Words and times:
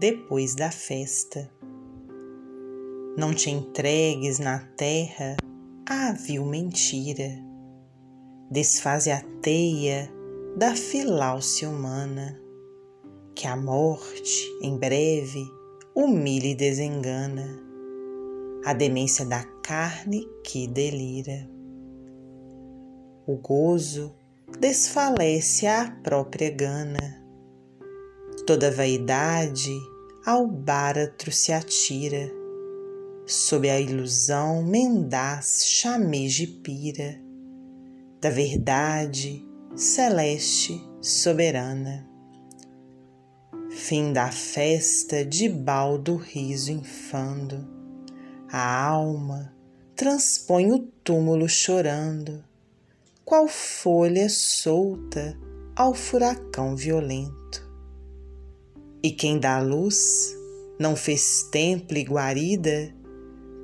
depois 0.00 0.54
da 0.54 0.70
festa. 0.70 1.50
Não 3.18 3.34
te 3.34 3.50
entregues 3.50 4.38
na 4.38 4.60
terra 4.74 5.36
à 5.86 6.12
vil 6.12 6.46
mentira. 6.46 7.28
Desfaze 8.50 9.10
a 9.10 9.22
teia 9.42 10.10
da 10.56 10.74
filáusia 10.74 11.68
humana, 11.68 12.40
que 13.34 13.46
a 13.46 13.54
morte, 13.54 14.50
em 14.62 14.78
breve, 14.78 15.44
humilha 15.94 16.46
e 16.46 16.54
desengana, 16.54 17.60
a 18.64 18.72
demência 18.72 19.26
da 19.26 19.44
carne 19.62 20.26
que 20.42 20.66
delira. 20.66 21.46
O 23.26 23.36
gozo 23.36 24.14
desfalece 24.58 25.66
a 25.66 25.90
própria 26.02 26.50
gana, 26.50 27.19
toda 28.50 28.68
vaidade 28.68 29.80
ao 30.26 30.44
báratro 30.44 31.30
se 31.30 31.52
atira, 31.52 32.28
sob 33.24 33.70
a 33.70 33.78
ilusão 33.78 34.64
mendaz 34.64 35.64
chameja 35.68 36.42
e 36.42 36.46
pira, 36.48 37.16
da 38.20 38.28
verdade 38.28 39.46
celeste 39.76 40.84
soberana. 41.00 42.04
Fim 43.70 44.12
da 44.12 44.32
festa 44.32 45.24
de 45.24 45.48
baldo 45.48 46.16
riso 46.16 46.72
infando, 46.72 47.68
a 48.50 48.84
alma 48.84 49.54
transpõe 49.94 50.72
o 50.72 50.80
túmulo 51.04 51.48
chorando, 51.48 52.42
qual 53.24 53.46
folha 53.46 54.28
solta 54.28 55.38
ao 55.76 55.94
furacão 55.94 56.74
violento. 56.74 57.39
E 59.02 59.10
quem 59.10 59.38
dá 59.38 59.60
luz 59.60 60.36
não 60.78 60.94
fez 60.94 61.44
templo 61.50 61.96
e 61.96 62.02
guarida, 62.02 62.94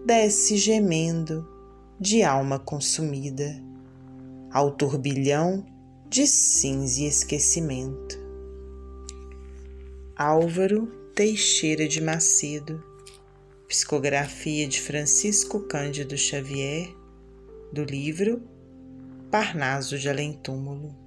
desce 0.06 0.56
gemendo 0.56 1.46
de 2.00 2.22
alma 2.22 2.58
consumida 2.58 3.62
ao 4.50 4.70
turbilhão 4.70 5.64
de 6.08 6.26
cinza 6.26 7.02
e 7.02 7.06
esquecimento. 7.06 8.18
Álvaro 10.16 10.86
Teixeira 11.14 11.86
de 11.86 12.00
Macedo, 12.00 12.82
psicografia 13.68 14.66
de 14.66 14.80
Francisco 14.80 15.60
Cândido 15.60 16.16
Xavier, 16.16 16.88
do 17.70 17.84
livro 17.84 18.42
Parnaso 19.30 19.98
de 19.98 20.08
Além 20.08 20.32
Túmulo. 20.32 21.05